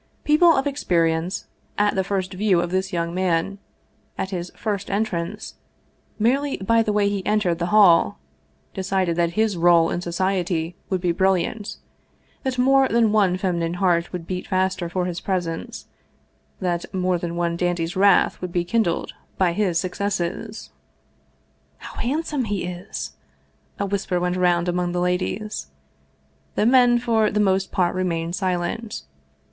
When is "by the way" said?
6.57-7.07